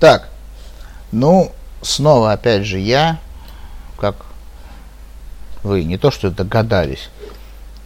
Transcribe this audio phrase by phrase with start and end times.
[0.00, 0.30] Так,
[1.12, 3.18] ну, снова опять же я,
[3.98, 4.16] как
[5.62, 7.10] вы не то что догадались,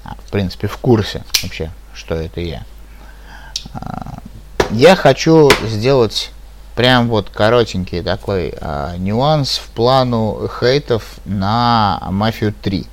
[0.05, 2.63] а в принципе в курсе вообще, что это я.
[3.75, 4.19] А,
[4.71, 6.31] я хочу сделать
[6.77, 12.87] прям вот коротенький такой а, нюанс в плану хейтов на Мафию 3.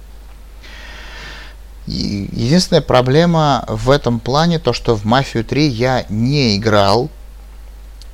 [1.85, 7.11] И единственная проблема в этом плане то, что в Мафию 3 я не играл.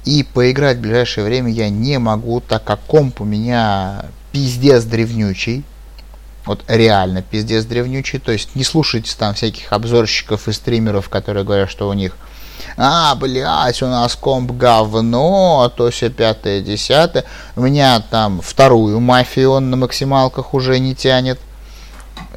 [0.07, 5.65] И поиграть в ближайшее время я не могу, так как комп у меня пиздец древнючий.
[6.45, 8.17] Вот реально пиздец древнючий.
[8.17, 12.15] То есть не слушайте там всяких обзорщиков и стримеров, которые говорят, что у них
[12.77, 17.25] а, блядь, у нас комп говно, а то все пятое, десятое.
[17.57, 21.37] У меня там вторую мафию он на максималках уже не тянет.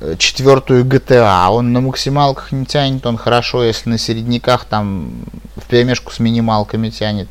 [0.00, 5.12] Э, четвертую GTA он на максималках не тянет, он хорошо, если на середняках там
[5.54, 7.28] в перемешку с минималками тянет.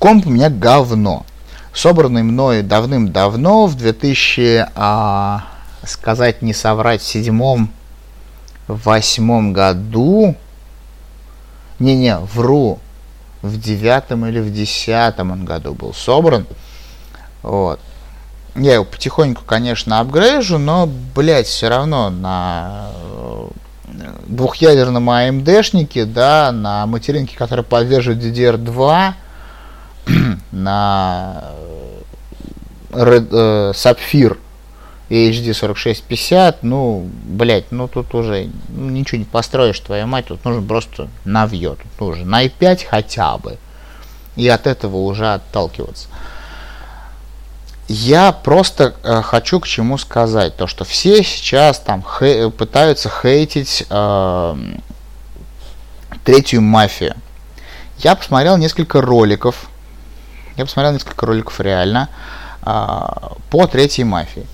[0.00, 1.26] Комп у меня говно.
[1.74, 5.44] Собранный мной давным-давно, в 2000, а,
[5.84, 7.70] сказать не соврать, седьмом,
[8.66, 10.36] восьмом году,
[11.78, 12.78] не-не, вру.
[13.42, 16.46] В девятом или в десятом он году был собран.
[17.42, 17.78] Вот.
[18.56, 23.48] Я его потихоньку, конечно, апгрейжу, но, блядь, все равно на э,
[24.28, 29.14] двухъядерном AMD-шнике, да, на материнке, которая поддерживает DDR2,
[30.52, 31.44] на
[32.90, 34.36] Red, э, Sapphire
[35.10, 40.62] HD 4650, ну, блять, ну тут уже ну, ничего не построишь, твоя мать, тут нужно
[40.62, 43.58] просто навье, тут нужно на i5 хотя бы.
[44.36, 46.08] И от этого уже отталкиваться.
[47.88, 53.84] Я просто э, хочу к чему сказать, то что все сейчас там хей, пытаются хейтить
[53.90, 54.56] э,
[56.24, 57.16] третью мафию.
[57.98, 59.69] Я посмотрел несколько роликов,
[60.56, 62.08] я посмотрел несколько роликов реально
[62.62, 63.06] э,
[63.50, 64.46] по третьей мафии.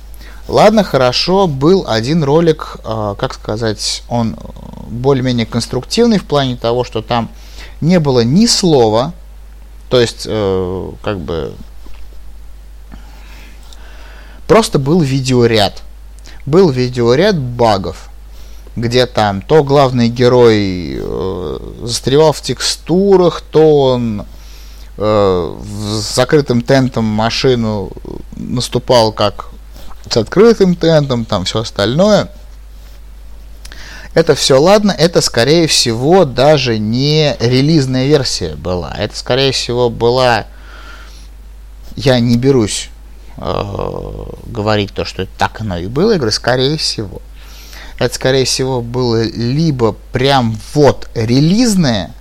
[0.49, 4.37] Ладно, хорошо, был один ролик, э, как сказать, он
[4.89, 7.31] более-менее конструктивный в плане того, что там
[7.81, 9.13] не было ни слова,
[9.89, 11.55] то есть, э, как бы,
[14.47, 15.83] просто был видеоряд.
[16.45, 18.09] Был видеоряд багов,
[18.77, 24.25] где там то главный герой э, застревал в текстурах, то он э,
[24.97, 27.93] с закрытым тентом машину
[28.37, 29.51] наступал как
[30.11, 32.31] с открытым тентом, там все остальное.
[34.15, 38.95] Это все ладно, это скорее всего даже не релизная версия была.
[38.97, 40.47] Это скорее всего была,
[41.97, 42.89] я не берусь
[43.37, 47.21] э, говорить то, что так оно и было, я говорю, скорее всего.
[47.99, 52.15] Это скорее всего было либо прям вот релизное,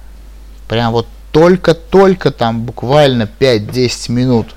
[0.68, 4.56] прям вот только-только там буквально 5-10 минут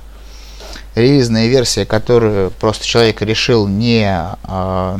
[0.94, 4.08] релизная версия, которую просто человек решил не,
[4.44, 4.98] э,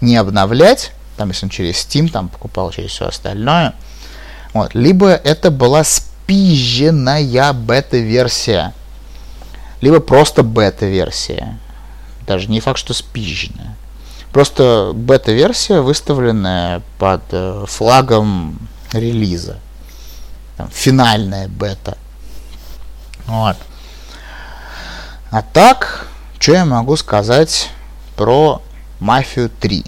[0.00, 3.74] не обновлять, там, если он через Steam там покупал, через все остальное,
[4.54, 8.74] вот, либо это была спизженная бета-версия,
[9.80, 11.60] либо просто бета-версия,
[12.26, 13.76] даже не факт, что спизженная.
[14.32, 18.58] Просто бета-версия, выставленная под э, флагом
[18.92, 19.60] релиза.
[20.56, 21.96] Там, финальная бета.
[23.26, 23.56] Вот.
[25.30, 26.06] А так,
[26.38, 27.70] что я могу сказать
[28.16, 28.62] про
[29.00, 29.84] Мафию 3?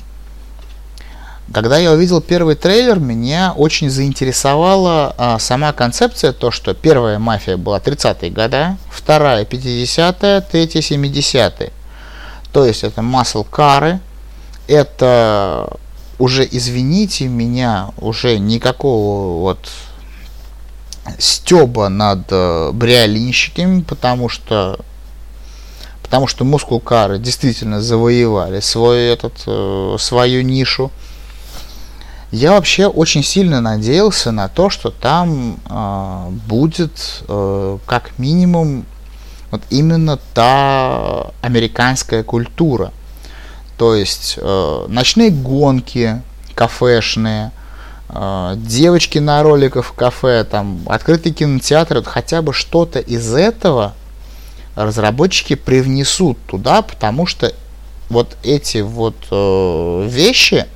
[1.53, 7.57] Когда я увидел первый трейлер, меня очень заинтересовала а, сама концепция, то, что первая мафия
[7.57, 11.73] была 30-е годы, вторая 50-е, третья 70-е.
[12.53, 14.01] То есть это масл кары,
[14.67, 15.79] это
[16.19, 19.71] уже, извините меня, уже никакого вот
[21.19, 24.79] стеба над э, бриолинщиками, потому что
[26.03, 30.91] потому что мускулкары действительно завоевали свой этот, э, свою нишу.
[32.31, 38.87] Я вообще очень сильно надеялся на то, что там э, будет э, как минимум
[39.51, 42.93] вот именно та американская культура.
[43.77, 46.23] То есть э, ночные гонки
[46.55, 47.53] кафешные,
[48.11, 53.95] девочки на роликах в кафе, там открытый кинотеатр, вот хотя бы что-то из этого–
[54.79, 57.53] разработчики привнесут туда, потому что
[58.09, 60.67] вот эти вот э, вещи,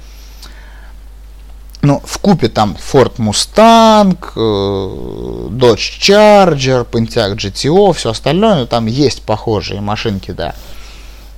[1.82, 8.86] ну, в купе там Ford Mustang, э, Dodge Charger, Pontiac GTO, все остальное, ну, там
[8.86, 10.54] есть похожие машинки, да.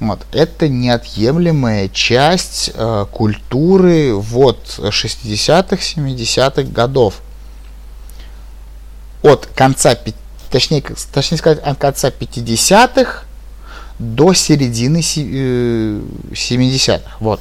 [0.01, 0.27] Вот.
[0.33, 7.21] Это неотъемлемая часть э, культуры вот 60-х, 70-х годов.
[9.23, 9.97] От конца
[10.51, 10.83] точнее,
[11.13, 13.25] точнее сказать, от конца 50-х
[13.99, 16.93] до середины 70-х.
[16.93, 17.41] Э, вот.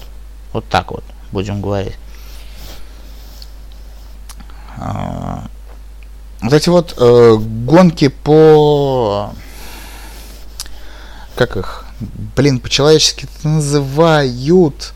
[0.54, 1.96] Вот так вот будем говорить.
[4.78, 5.48] А,
[6.42, 9.34] вот эти вот э, гонки по...
[11.36, 11.83] Как их?
[12.36, 14.94] Блин, по-человечески называют...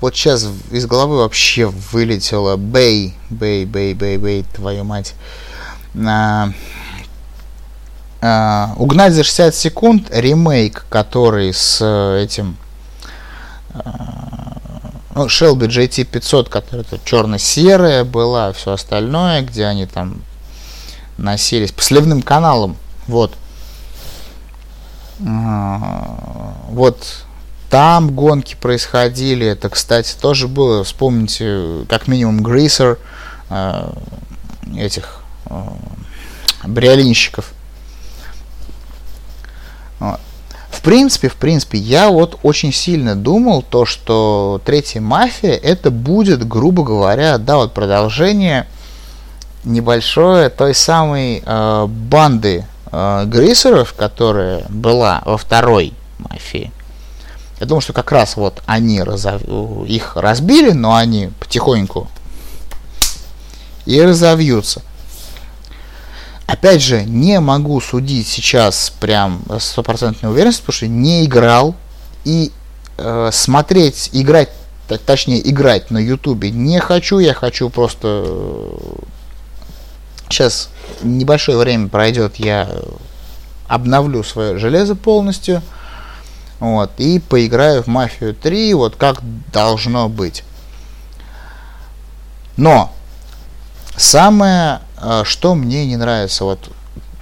[0.00, 5.14] Вот сейчас из головы вообще вылетело Бэй, Бэй, Бэй, Бэй, Бэй, твою мать.
[6.06, 6.50] А,
[8.20, 12.58] а, угнать за 60 секунд ремейк, который с э, этим
[13.72, 14.46] а,
[15.14, 20.22] ну, Shelby GT500, которая черно-серая была, все остальное, где они там
[21.16, 22.76] носились по сливным каналам.
[23.06, 23.32] Вот.
[25.24, 27.24] А, вот
[27.70, 29.46] там гонки происходили.
[29.46, 30.84] Это, кстати, тоже было.
[30.84, 32.98] Вспомните, как минимум, Грейсер
[33.48, 33.94] а,
[34.76, 35.20] этих
[36.64, 37.52] бриолинщиков.
[39.98, 46.46] В принципе, в принципе, я вот очень сильно думал то, что третья мафия это будет,
[46.46, 48.66] грубо говоря, да, вот продолжение
[49.64, 52.66] небольшое той самой э, банды
[52.96, 56.72] э, грейсеров, которая была во второй мафии.
[57.60, 59.42] Я думаю, что как раз вот они разов...
[59.86, 62.08] их разбили, но они потихоньку
[63.86, 64.82] и разовьются.
[66.46, 71.74] Опять же, не могу судить сейчас прям стопроцентной уверенностью, потому что не играл
[72.24, 72.52] и
[72.98, 74.50] э, смотреть, играть,
[75.04, 78.78] точнее играть на ютубе не хочу, я хочу просто э,
[80.28, 80.70] сейчас
[81.02, 82.68] небольшое время пройдет, я
[83.68, 85.62] обновлю свое железо полностью,
[86.60, 89.20] вот, и поиграю в Мафию 3, вот как
[89.52, 90.44] должно быть.
[92.56, 92.92] Но
[93.96, 96.70] самое а, что мне не нравится, вот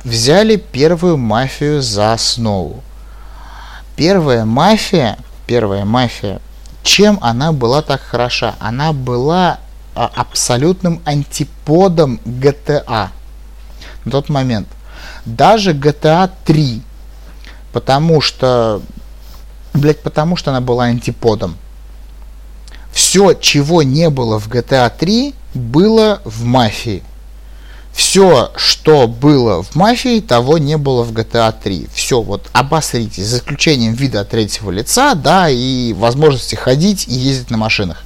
[0.05, 2.83] взяли первую мафию за основу.
[3.97, 6.41] Первая мафия, первая мафия,
[6.83, 8.55] чем она была так хороша?
[8.61, 9.59] Она была
[9.95, 13.09] абсолютным антиподом GTA
[14.05, 14.69] на тот момент.
[15.25, 16.83] Даже GTA 3,
[17.73, 18.83] потому что,
[19.73, 21.57] блять, потому что она была антиподом.
[22.93, 27.03] Все, чего не было в GTA 3, было в мафии
[27.95, 31.89] все, что было в мафии, того не было в GTA 3.
[31.95, 37.57] Все, вот обосрите, за исключением вида третьего лица, да, и возможности ходить и ездить на
[37.57, 38.03] машинах.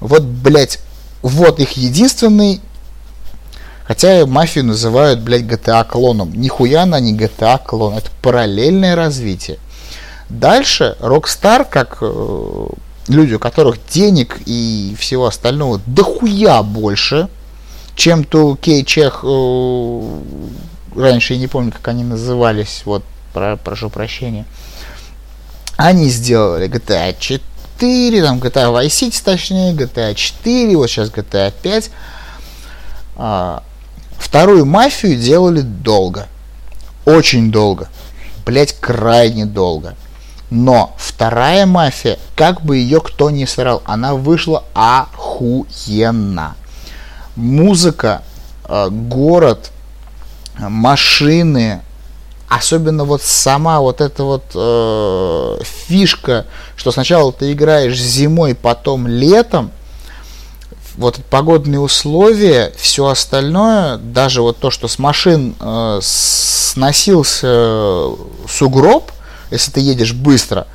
[0.00, 0.80] Вот, блядь,
[1.22, 2.60] вот их единственный
[3.84, 6.32] Хотя мафию называют, блядь, GTA клоном.
[6.32, 7.94] Нихуя она не GTA клон.
[7.94, 9.58] Это параллельное развитие.
[10.28, 12.66] Дальше Rockstar, как э,
[13.08, 17.28] люди, у которых денег и всего остального дохуя больше,
[17.94, 20.20] чем то Чех, э,
[20.96, 23.04] раньше я не помню, как они назывались, вот,
[23.34, 24.46] про, прошу прощения,
[25.76, 27.42] они сделали GTA 4,
[28.22, 31.90] там GTA Vice City, точнее, GTA 4, вот сейчас GTA 5.
[33.16, 33.62] А,
[34.18, 36.28] вторую мафию делали долго.
[37.04, 37.88] Очень долго.
[38.46, 39.94] Блять, крайне долго.
[40.50, 46.56] Но вторая мафия, как бы ее кто ни срал, она вышла охуенно
[47.36, 48.22] музыка,
[48.64, 49.70] э, город,
[50.58, 51.82] машины,
[52.56, 59.70] особенно вот сама вот эта вот э, фишка, что сначала ты играешь зимой, потом летом,
[60.96, 68.10] вот погодные условия, все остальное, даже вот то, что с машин э, сносился
[68.48, 69.10] сугроб,
[69.50, 70.66] если ты едешь быстро,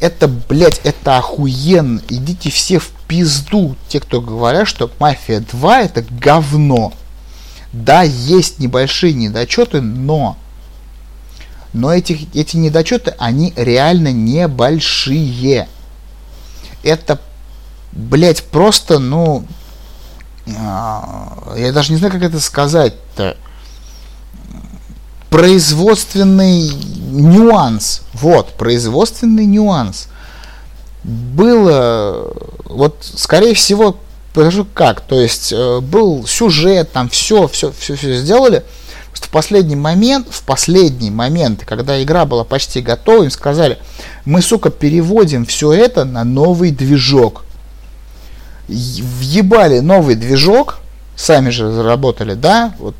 [0.00, 2.00] это, блядь, это охуенно.
[2.08, 6.92] Идите все в пизду те, кто говорят, что Мафия 2 это говно.
[7.72, 10.36] Да, есть небольшие недочеты, но
[11.74, 15.68] но эти, эти недочеты, они реально небольшие.
[16.84, 17.20] Это,
[17.90, 19.44] блять, просто, ну,
[20.56, 23.36] а, я даже не знаю, как это сказать-то.
[25.30, 26.68] Производственный
[27.10, 28.02] нюанс.
[28.12, 30.06] Вот, производственный нюанс
[31.02, 32.32] было,
[32.66, 33.98] вот, скорее всего,
[34.32, 38.64] покажу как, то есть э, был сюжет, там все, все, все, все сделали.
[39.14, 43.78] В последний момент, в последний момент, когда игра была почти готова, им сказали,
[44.24, 47.44] мы, сука, переводим все это на новый движок.
[48.68, 50.78] Въебали новый движок,
[51.16, 52.94] сами же заработали, да, вот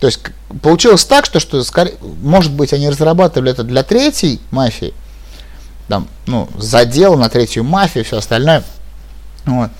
[0.00, 0.20] то есть
[0.62, 1.62] получилось так, что, что
[2.22, 4.94] может быть, они разрабатывали это для третьей мафии,
[5.88, 8.62] там, ну, задел на третью мафию, все остальное.
[9.44, 9.70] Вот.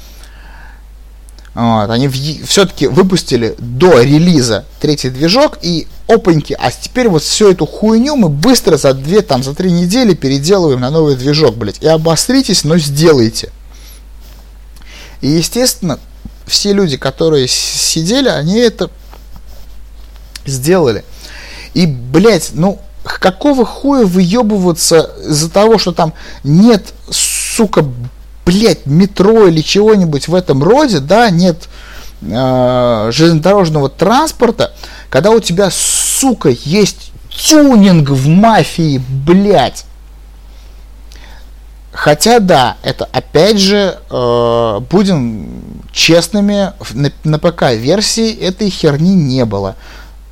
[1.58, 7.66] Вот, они все-таки выпустили до релиза третий движок, и опаньки, а теперь вот всю эту
[7.66, 11.82] хуйню мы быстро за две, там, за три недели переделываем на новый движок, блядь.
[11.82, 13.50] И обостритесь, но сделайте.
[15.20, 15.98] И, естественно,
[16.46, 18.88] все люди, которые сидели, они это
[20.46, 21.04] сделали.
[21.74, 27.84] И, блядь, ну, какого хуя выебываться из-за того, что там нет, сука,
[28.48, 31.68] блядь, метро или чего-нибудь в этом роде, да, нет
[32.22, 34.72] э, железнодорожного транспорта,
[35.10, 39.84] когда у тебя, сука, есть тюнинг в мафии, блядь.
[41.92, 45.60] Хотя да, это опять же, э, будем
[45.92, 49.76] честными, на, на ПК-версии этой херни не было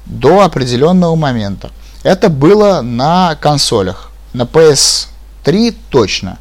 [0.07, 1.71] до определенного момента.
[2.03, 4.11] Это было на консолях.
[4.33, 6.39] На PS3 точно.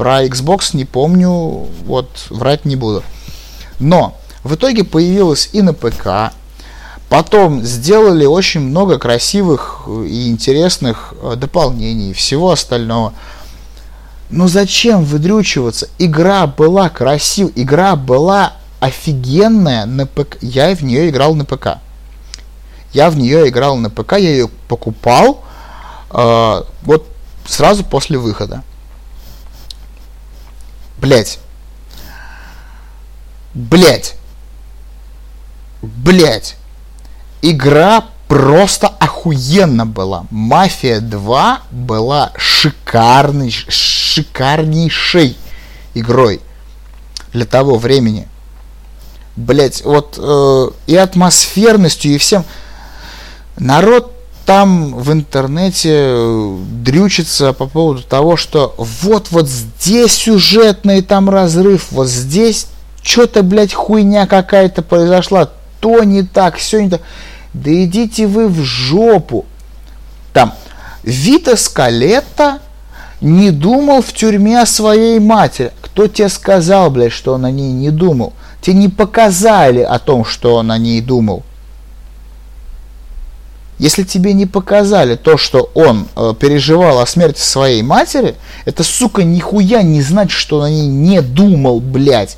[0.00, 1.28] Про Xbox не помню,
[1.84, 3.02] вот врать не буду.
[3.78, 6.32] Но в итоге появилось и на ПК.
[7.10, 13.12] Потом сделали очень много красивых и интересных э, дополнений, всего остального.
[14.30, 15.86] Но зачем выдрючиваться?
[15.98, 20.38] Игра была красивая, игра была офигенная на ПК.
[20.40, 21.76] Я в нее играл на ПК.
[22.94, 25.44] Я в нее играл на ПК, я ее покупал
[26.10, 27.06] э, вот
[27.44, 28.62] сразу после выхода.
[31.00, 31.38] Блять.
[33.54, 34.16] Блять.
[35.80, 36.56] Блять.
[37.40, 40.26] Игра просто охуенно была.
[40.30, 45.38] Мафия 2 была шикарной, шикарнейшей
[45.94, 46.40] игрой
[47.32, 48.28] для того времени.
[49.36, 52.44] Блять, вот э, и атмосферностью, и всем.
[53.56, 54.19] Народ
[54.50, 61.92] там в интернете э, дрючится по поводу того, что вот вот здесь сюжетный там разрыв,
[61.92, 62.66] вот здесь
[63.00, 67.00] что-то, блядь, хуйня какая-то произошла, то не так, все не так.
[67.54, 69.46] Да идите вы в жопу.
[70.32, 70.52] Там,
[71.04, 72.58] Вита Скалетта
[73.20, 75.70] не думал в тюрьме о своей матери.
[75.80, 78.32] Кто тебе сказал, блядь, что он о ней не думал?
[78.60, 81.44] Тебе не показали о том, что он о ней думал.
[83.80, 88.34] Если тебе не показали то, что он э, переживал о смерти своей матери,
[88.66, 92.36] это, сука, нихуя не значит, что он о ней не думал, блядь.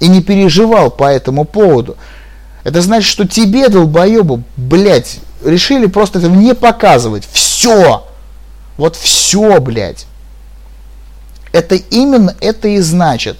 [0.00, 1.98] И не переживал по этому поводу.
[2.64, 7.28] Это значит, что тебе, долбоебу, блядь, решили просто этого не показывать.
[7.30, 8.06] Все.
[8.78, 10.06] Вот все, блядь.
[11.52, 13.36] Это именно это и значит.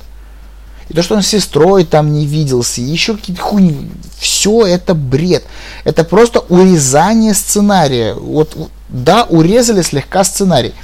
[0.92, 5.42] И то, что он с сестрой там не виделся, еще какие-то хуйни, все это бред.
[5.84, 8.12] Это просто урезание сценария.
[8.12, 8.54] Вот,
[8.90, 10.74] да, урезали слегка сценарий.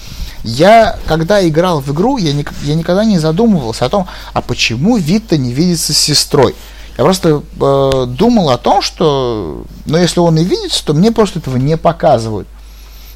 [0.45, 4.97] Я, когда играл в игру, я, не, я никогда не задумывался о том, а почему
[4.97, 6.55] Вита не видится с сестрой.
[6.97, 11.41] Я просто э, думал о том, что, ну, если он и видится, то мне просто
[11.41, 12.49] этого не показывают.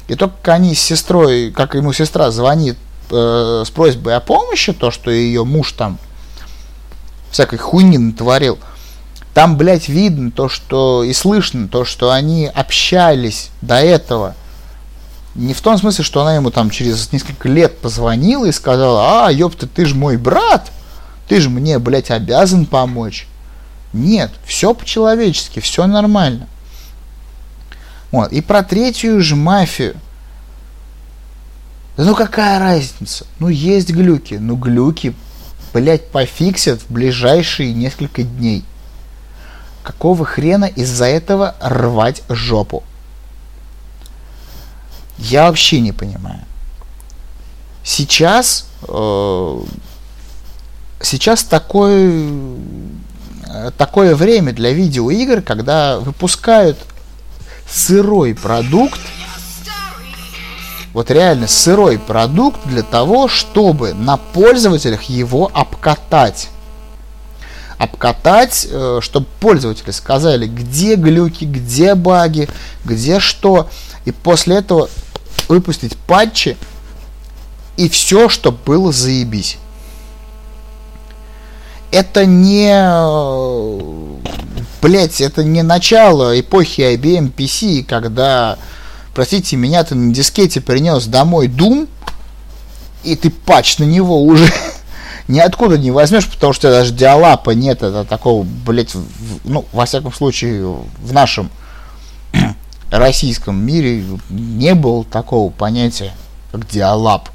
[0.07, 2.77] И только они с сестрой, как ему сестра звонит
[3.09, 5.97] э, с просьбой о помощи, то, что ее муж там
[7.33, 8.59] всякой хуйни натворил.
[9.33, 14.35] Там, блядь, видно то, что и слышно то, что они общались до этого.
[15.33, 19.31] Не в том смысле, что она ему там через несколько лет позвонила и сказала, а,
[19.31, 20.71] ёпта, ты же мой брат,
[21.27, 23.27] ты же мне, блядь, обязан помочь.
[23.93, 26.47] Нет, все по-человечески, все нормально.
[28.11, 28.31] Вот.
[28.31, 29.95] И про третью же мафию.
[31.97, 33.25] Да ну какая разница?
[33.39, 34.35] Ну есть глюки.
[34.35, 35.15] Ну глюки
[35.73, 38.63] блять, пофиксят в ближайшие несколько дней.
[39.83, 42.83] Какого хрена из-за этого рвать жопу?
[45.17, 46.41] Я вообще не понимаю.
[47.83, 49.61] Сейчас, э,
[51.01, 52.23] сейчас такой,
[53.47, 56.77] э, такое время для видеоигр, когда выпускают
[57.69, 58.99] сырой продукт,
[60.93, 66.49] вот реально сырой продукт для того, чтобы на пользователях его обкатать.
[67.77, 72.47] Обкатать, э, чтобы пользователи сказали, где глюки, где баги,
[72.85, 73.69] где что.
[74.05, 74.89] И после этого
[75.49, 76.57] выпустить патчи
[77.75, 79.57] и все, чтобы было заебись.
[81.91, 82.71] Это не...
[82.71, 84.13] Э,
[84.83, 88.57] Блять, это не начало эпохи IBM PC, когда
[89.13, 91.87] простите меня, ты на дискете принес домой Doom,
[93.03, 94.51] и ты патч на него уже
[95.27, 98.95] ниоткуда не возьмешь, потому что даже диалапа нет, это такого, блять,
[99.43, 100.65] ну, во всяком случае,
[100.99, 101.49] в нашем
[102.91, 106.13] российском мире не было такого понятия,
[106.51, 107.29] как диалап.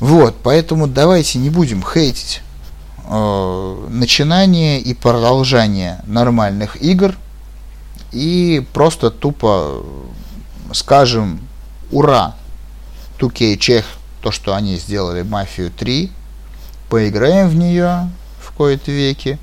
[0.00, 2.42] Вот, поэтому давайте не будем хейтить
[3.08, 7.14] э, начинание и продолжение нормальных игр,
[8.12, 9.84] и просто тупо
[10.72, 11.40] скажем
[11.90, 12.34] ура
[13.18, 13.84] 2K Чех,
[14.20, 16.10] то, что они сделали Мафию 3,
[16.88, 19.38] поиграем в нее в кои-то веки,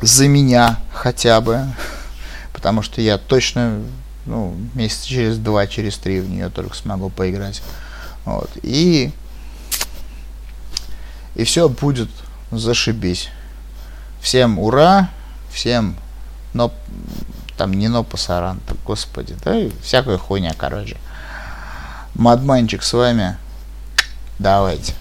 [0.00, 1.66] за меня хотя бы,
[2.52, 3.82] потому что я точно
[4.26, 7.62] ну, месяца через два, через три в нее только смогу поиграть.
[8.24, 8.50] Вот.
[8.62, 9.12] И,
[11.34, 12.10] и все будет
[12.50, 13.28] зашибись.
[14.20, 15.08] Всем ура,
[15.50, 15.96] всем
[16.52, 16.72] но
[17.56, 20.96] там не но пасаран, господи, да, всякая хуйня, короче.
[22.14, 23.36] Мадманчик с вами.
[24.38, 24.94] Давайте.